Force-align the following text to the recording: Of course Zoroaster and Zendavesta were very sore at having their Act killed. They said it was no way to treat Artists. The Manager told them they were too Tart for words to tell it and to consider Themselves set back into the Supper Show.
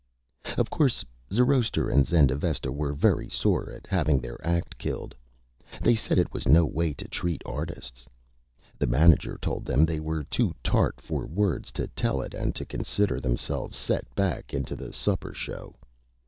Of 0.57 0.71
course 0.71 1.05
Zoroaster 1.31 1.87
and 1.87 2.07
Zendavesta 2.07 2.71
were 2.71 2.93
very 2.93 3.29
sore 3.29 3.69
at 3.71 3.85
having 3.85 4.17
their 4.19 4.43
Act 4.43 4.79
killed. 4.79 5.13
They 5.79 5.93
said 5.93 6.17
it 6.17 6.33
was 6.33 6.47
no 6.47 6.65
way 6.65 6.95
to 6.95 7.07
treat 7.07 7.43
Artists. 7.45 8.07
The 8.79 8.87
Manager 8.87 9.37
told 9.39 9.63
them 9.63 9.85
they 9.85 9.99
were 9.99 10.23
too 10.23 10.55
Tart 10.63 10.99
for 11.01 11.27
words 11.27 11.71
to 11.73 11.85
tell 11.89 12.19
it 12.23 12.33
and 12.33 12.55
to 12.55 12.65
consider 12.65 13.19
Themselves 13.19 13.77
set 13.77 14.11
back 14.15 14.55
into 14.55 14.75
the 14.75 14.91
Supper 14.91 15.35
Show. 15.35 15.75